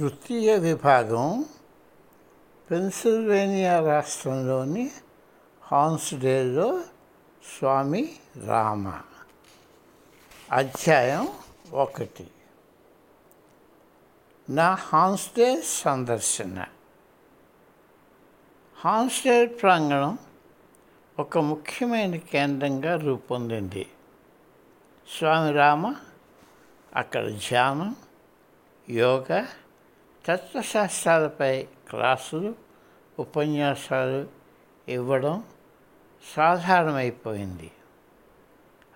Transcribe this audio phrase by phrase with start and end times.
[0.00, 1.44] తృతీయ విభాగం
[2.70, 4.90] పెన్సిల్వేనియా రాష్ట్రంలోని
[5.62, 6.80] హాన్స్డేల్లో
[7.58, 8.16] స్వామి
[8.46, 9.00] రామ.
[10.52, 11.28] అధ్యాయం
[11.72, 12.26] ఒకటి.
[14.50, 16.64] నా హాన్స్డే సందర్శన.
[18.76, 20.18] హాన్స్డే ప్రాంగణం
[21.18, 23.86] ఒక ముఖ్యమైన కేంద్రంగా రూపొందింది.
[25.18, 25.94] స్వామి రామ
[26.96, 27.96] అక్కడ ధ్యానం
[28.90, 29.48] యోగా
[30.26, 32.54] తత్వశాస్త్రాలపై క్లాసులు
[33.18, 34.28] ఉపన్యాసాలు
[34.88, 35.44] ఇవ్వడం
[36.36, 37.70] సాధారణమైపోయింది.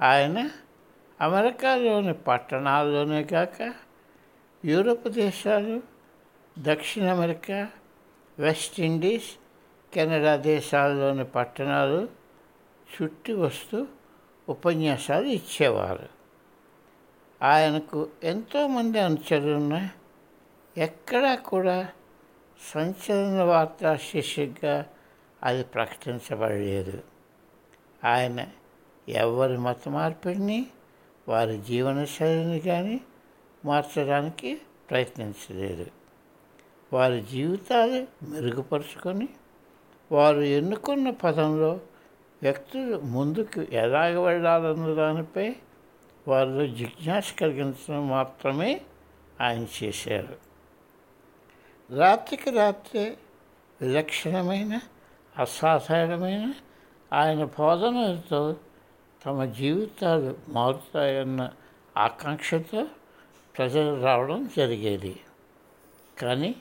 [0.00, 0.50] ఆయన
[1.20, 3.74] అమెరికాలోని పట్టణాల్లోనే కాక
[4.64, 5.82] యూరప్ దేశాలు
[6.58, 7.68] దక్షిణ అమెరికా
[8.38, 9.30] వెస్ట్ ఇండీస్
[9.94, 12.08] కెనడా దేశాల్లోని పట్టణాలు
[13.02, 13.86] చుట్టి వస్తూ
[14.48, 16.08] ఉపన్యాసాలు ఇచ్చేవారు.
[17.42, 19.88] ఆయనకు ఎంతోమంది అనుచరులున్న
[20.78, 21.88] ఎక్కడా కూడా
[22.74, 24.86] సంచలన వార్తా శీర్షికగా
[25.42, 27.02] అది ప్రకటించబడలేదు.
[28.04, 28.46] ఆయన
[29.08, 30.66] ఎవరి మత మార్పిడిని
[31.28, 33.00] వారి జీవన శైలిని కానీ
[33.64, 35.86] మార్చడానికి ప్రయత్నించలేదు.
[36.92, 39.28] వారి జీవితాలు మెరుగుపరుచుకొని
[40.12, 41.80] వారు ఎన్నుకున్న పదంలో
[42.42, 45.56] వ్యక్తులు ముందుకు ఎలాగ వెళ్ళాలన్న దానిపై
[46.28, 48.80] వారిలో జిజ్ఞాస కలిగించడం మాత్రమే
[49.40, 50.51] ఆయన చేశారు.
[51.90, 53.16] రాత్రికి రాత్రే
[53.80, 54.80] విలక్షణమైన
[55.38, 56.54] అసాధారణమైన
[57.12, 58.56] ఆయన బోధనలతో
[59.26, 61.50] తమ జీవితాలు మారుతాయన్న
[61.96, 62.86] ఆకాంక్షతో
[63.58, 65.20] ప్రజలు రావడం జరిగేది.
[66.18, 66.54] కానీ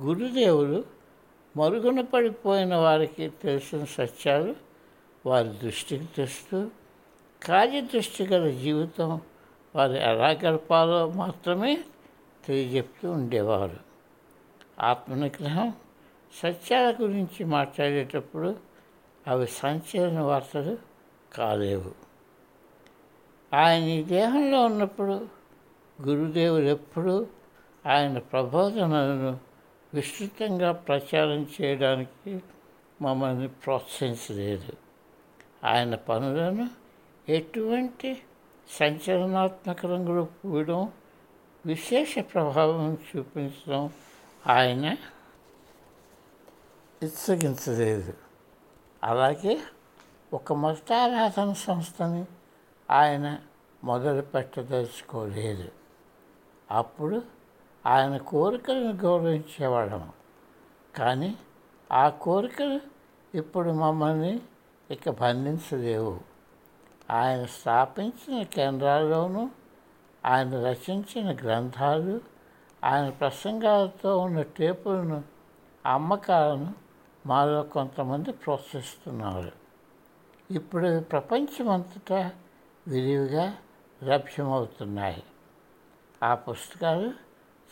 [0.00, 0.84] గురుదేవులు
[1.56, 4.54] మరుగున పడిపోయిన వారికి తెలిసిన సత్యాలు
[5.26, 6.70] వారి దృష్టికి తెస్తూ
[7.42, 9.20] కార్యదృష్టి గల జీవితం
[9.76, 11.84] వారు ఎలా గడపాలో మాత్రమే
[12.46, 13.93] తెలియజెప్తూ ఉండేవారు.
[14.80, 15.72] ఆత్మనిగ్రహం
[16.42, 18.56] సత్యాల గురించి మాట్లాడేటప్పుడు
[19.26, 20.78] అవి సంచలన వార్తలు
[21.34, 21.92] కాలేవు.
[23.54, 25.28] ఆయన ఈ దేహంలో ఉన్నప్పుడు
[26.02, 27.26] గురుదేవులు ఎప్పుడూ
[27.86, 29.38] ఆయన ప్రబోధనలను
[29.94, 32.42] విస్తృతంగా ప్రచారం చేయడానికి
[33.02, 34.72] మమ్మల్ని ప్రోత్సహించలేదు.
[35.64, 36.70] ఆయన పనులను
[37.28, 38.22] ఎటువంటి
[38.70, 40.92] సంచలనాత్మక రంగులు పూయడం
[41.66, 43.90] విశేష ప్రభావం చూపించడం
[44.46, 44.96] ఆయన
[47.02, 48.14] ఇచ్చగించలేదు
[49.04, 49.62] అలాగే
[50.32, 52.26] ఒక మతారాధన సంస్థని
[52.90, 53.38] ఆయన
[53.84, 55.68] మొదలు పెట్టదలుచుకోలేదు.
[56.70, 57.22] అప్పుడు
[57.86, 60.12] ఆయన కోరికలను గౌరవించేవాళ్ళము.
[60.96, 61.36] కానీ
[61.92, 62.80] ఆ కోరికలు
[63.34, 64.40] ఇప్పుడు మమ్మల్ని
[64.90, 66.20] ఇక బంధించలేవు.
[67.10, 69.50] ఆయన స్థాపించిన కేంద్రాల్లోనూ
[70.24, 72.33] ఆయన రచించిన గ్రంథాలు
[72.84, 75.24] ఆయన ప్రసంగాలతో ఉన్న టేపులను
[75.86, 76.74] అమ్మకాలను
[77.26, 79.52] మాలో కొంతమంది ప్రోత్సహిస్తున్నారు.
[80.50, 82.32] ఇప్పుడు ప్రపంచమంతటా
[82.88, 83.56] విరివిగా
[84.04, 85.22] లభ్యమవుతున్నాయి.
[86.22, 87.12] ఆ పుస్తకాలు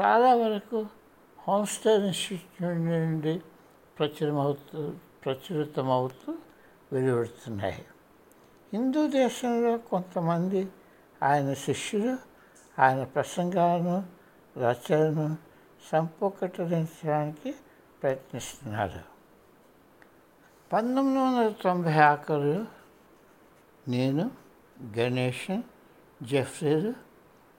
[0.00, 0.86] చాలా వరకు
[1.48, 3.42] హోమ్స్టే ఇన్స్టిట్యూట్ నుండి
[3.98, 4.92] ప్రచురమవుతూ
[5.24, 6.34] ప్రచురితమవుతూ
[6.92, 7.84] వెలువడుతున్నాయి.
[8.72, 10.68] హిందూ దేశంలో కొంతమంది
[11.22, 12.18] ఆయన శిష్యులు
[12.80, 14.23] ఆయన ప్రసంగాలను
[14.56, 15.26] రచనను
[15.82, 17.50] సంపుకటరించడానికి
[18.02, 19.02] ప్రయత్నిస్తున్నారు
[20.70, 22.60] పంతొమ్మిది వందల తొంభై ఆఖరులో
[23.86, 24.24] నేను
[24.98, 25.62] గణేషన్
[26.22, 26.92] జెఫ్రీలు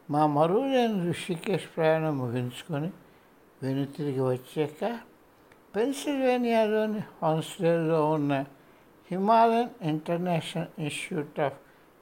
[0.10, 2.90] మా మరువులేని ఋషికేష్ ప్రయాణం ముగించుకొని
[3.62, 4.82] వెను తిరిగి వచ్చాక
[5.76, 8.34] పెన్సిల్వేనియాలోని హాన్స్లేలో ఉన్న
[9.10, 11.58] Himalayan International Institute of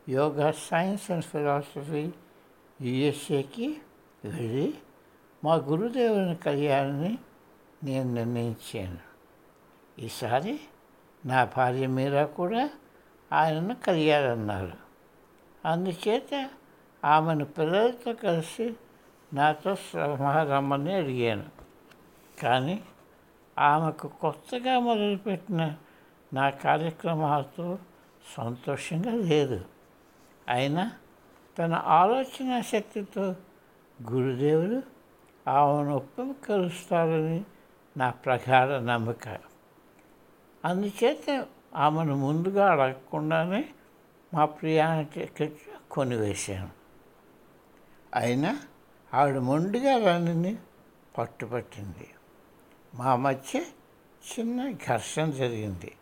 [0.07, 2.03] Yoga Science and Philosophy
[2.79, 3.67] యుఎస్ఏకి
[4.25, 4.73] వెళ్ళి
[5.43, 7.17] మా గురుదేవుని కళ్యాణాన్ని
[7.83, 8.97] నేను నిర్ణయించాను.
[9.99, 10.59] ఈసారి
[11.25, 12.69] నా భార్య మీరా కూడా
[13.33, 14.71] ఆయనను కలిగారన్నారు
[15.65, 16.49] అందుచేత
[17.05, 18.73] ఆమెను పిల్లలతో కలిసి
[19.33, 19.75] నాతో
[20.51, 21.45] రమ్మని అడిగాను.
[22.41, 22.83] కానీ
[23.59, 25.75] ఆమెకు కొత్తగా మొదలుపెట్టిన
[26.33, 27.79] నా కార్యక్రమాలతో
[28.37, 29.65] సంతోషంగా లేదు.
[30.47, 30.91] అయినా
[31.59, 33.35] తన ఆలోచన శక్తితో
[34.11, 34.81] గురుదేవులు
[35.49, 37.45] ఆమెను ఒప్పింకలుస్తారని
[37.97, 39.27] నా ప్రగాఢ నమ్మక.
[40.65, 41.45] అందుచేత
[41.75, 43.65] ఆమెను ముందుగా అడగకుండానే
[44.33, 45.57] మా ప్రయాణ టికెట్
[45.91, 46.69] కొనివేశాను.
[48.15, 48.59] అయినా
[49.13, 50.57] ఆవిడ మొండిగా రానని
[51.17, 52.09] పట్టుపట్టింది.
[52.95, 53.59] మా మధ్య
[54.23, 55.95] చిన్న ఘర్షణ జరిగింది.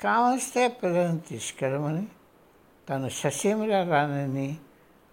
[0.00, 2.08] కావలిస్తే పిల్లల్ని తీసుకెళ్ళమని
[2.88, 4.56] తను ససేమిరా రానని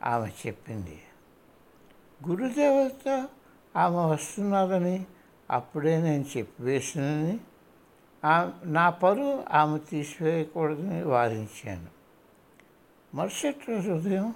[0.03, 1.01] ఆమె చెప్పింది.
[2.29, 3.27] గురుదేవత
[3.75, 5.05] ఆమె వస్తున్నారని
[5.51, 7.39] అప్పుడే నేను చెప్పివేసినని
[8.65, 11.87] నా పరువు ఆమె తీసివేయకూడదని వాదించాను.
[13.15, 14.33] మరుసటి రోజు ఉదయం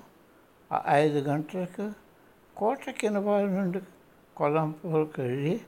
[0.88, 1.92] ఐదు గంటలకు
[2.58, 3.80] కోట కినబాల నుండి
[4.38, 5.62] కొలంపూర్కి వెళ్ళి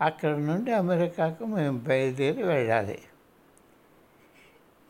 [0.00, 2.98] అక్కడ నుండి అమెరికాకు మేము బయలుదేరి వెళ్ళాలి.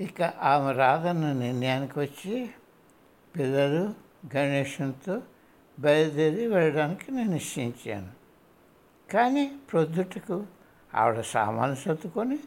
[0.01, 2.51] ఇక ఆమె రాదన్న నిర్ణయానికి వచ్చి
[3.37, 3.95] పిల్లలు
[4.37, 5.23] గణేషంతో
[5.79, 8.13] బయలుదేరి వెళ్ళడానికి నేను నిశ్చయించాను.
[9.13, 10.47] కానీ ప్రొద్దుటకు
[10.95, 12.39] ఆవిడ సామాను సర్దుకొని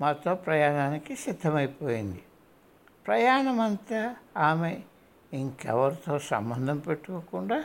[0.00, 2.22] మాతో ప్రయాణానికి సిద్ధమైపోయింది.
[3.06, 4.80] ప్రయాణం అంతా ఆమె
[5.32, 7.64] ఇంకెవరితో సంబంధం పెట్టుకోకుండా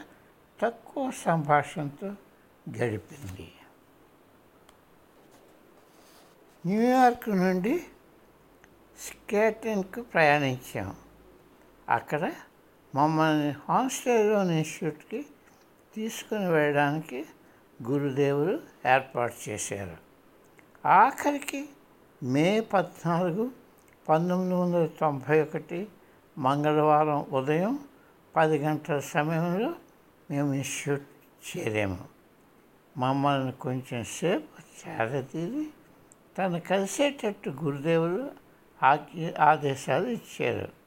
[0.61, 2.07] తక్కువ సంభాషణతో
[2.79, 3.53] గడిపింది.
[6.65, 7.79] న్యూయార్క్ నుండి
[8.99, 10.95] స్కేటన్కు ప్రయాణించాం.
[11.89, 12.31] అక్కడ
[12.97, 15.25] మమ్మల్ని హాస్టల్లోని ఇన్స్టిట్యూట్కి
[15.95, 17.25] తీసుకుని వెళ్ళడానికి
[17.83, 19.97] గురుదేవులు ఏర్పాటు చేశారు.
[20.87, 21.69] ఆఖరికి
[22.23, 23.51] మే పద్నాలుగు
[24.09, 25.87] పంతొమ్మిది వందల తొంభై ఒకటి
[26.37, 27.79] మంగళవారం ఉదయం
[28.35, 29.73] పది గంటల సమయంలో
[30.31, 31.05] మేము ఇన్స్టిట్యూట్
[31.57, 32.05] చేరాము.
[32.97, 35.67] మమ్మల్ని కొంచెం సేపు చేరతీరి
[36.37, 38.31] తను కలిసేటట్టు గురుదేవులు
[39.39, 40.86] ఆదేశాలు ఇచ్చారు.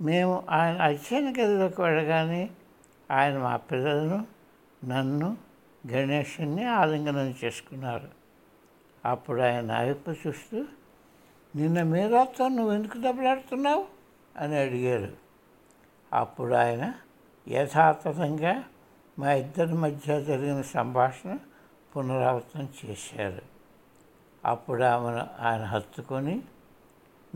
[0.00, 2.50] మేము ఆయన అధ్యయన గదిలోకి వెళ్ళగానే
[3.10, 4.26] ఆయన మా పిల్లలను
[4.84, 5.36] నన్ను
[5.92, 8.08] గణేషుని ఆలింగనం చేసుకున్నారు.
[9.04, 10.64] అప్పుడు ఆయన వైపు చూస్తూ
[11.56, 13.86] నిన్న మీరాతో నువ్వు ఎందుకు దెబ్బలాడుతున్నావు?
[14.36, 15.12] అని అడిగారు.
[16.12, 16.94] అప్పుడు ఆయన
[17.48, 18.64] యథాతథంగా
[19.18, 21.38] మా ఇద్దరి మధ్య జరిగిన సంభాషణ
[21.96, 23.42] పునరావృతం చేశారు.
[24.44, 26.42] అప్పుడు ఆమెను ఆయన హత్తుకొని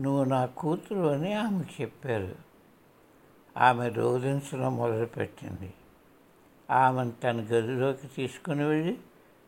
[0.01, 2.52] నువ్వు నా కూతురు అని ఆమె చెప్పారు.
[3.57, 5.73] ఆమె రోధించడం మొదలుపెట్టింది.
[6.71, 8.99] ఆమెను తన గదిలోకి తీసుకుని వెళ్ళి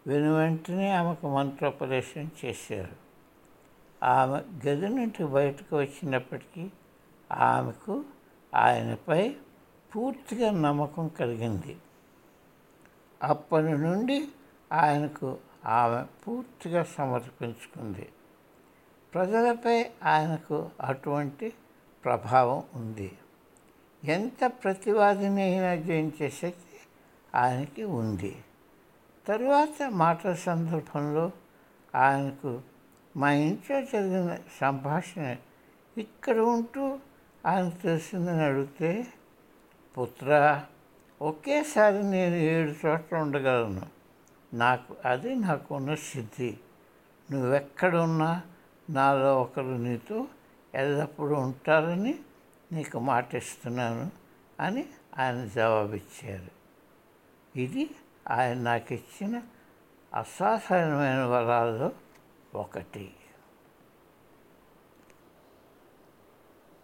[0.08, 2.96] వెను వెంటనే ఆమెకు మంత్రోపదేశం చేశారు.
[4.06, 6.72] ఆమె గది నుండి బయటకు వచ్చినప్పటికీ
[7.32, 8.04] ఆమెకు
[8.56, 9.36] ఆయనపై
[9.96, 11.78] పూర్తిగా నమ్మకం కలిగింది.
[13.24, 14.28] అప్పటి నుండి
[14.74, 18.10] ఆయనకు ఆమె పూర్తిగా సమర్పించుకుంది.
[19.14, 21.54] ప్రజలపై ఆయనకు అటువంటి
[22.06, 23.18] ప్రభావం ఉంది.
[24.06, 26.78] ఎంత ప్రతివాదిని అయినా జయించే శక్తి
[27.36, 28.44] ఆయనకి ఉంది.
[29.28, 31.32] తరువాత మాటల సందర్భంలో
[31.96, 32.62] ఆయనకు
[33.18, 35.36] మా ఇంట్లో జరిగిన సంభాషణ
[35.98, 37.00] ఇక్కడ ఉంటూ
[37.46, 39.08] ఆయన తెలిసిందని అడిగితే
[39.98, 40.62] పుత్ర
[41.22, 43.82] ఒకేసారి నేను ఏడు చోట్ల ఉండగలను.
[44.54, 46.58] నాకు అది నాకున్న సిద్ధి.
[47.32, 48.42] నువ్వెక్కడున్నా
[48.90, 50.28] నాలో ఒకరు నీతో
[50.76, 52.20] ఎల్లప్పుడూ ఉంటారని
[52.76, 54.12] నీకు మాట ఇస్తున్నాను
[54.60, 54.86] అని
[55.20, 56.52] ఆయన జవాబిచ్చారు.
[57.60, 57.90] ఇది
[58.30, 59.42] ఆయన నాకు ఇచ్చిన
[60.14, 61.92] అసాధారణమైన వరాల్లో
[62.56, 63.14] ఒకటి.